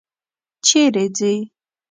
[0.65, 1.33] چېرې ځې؟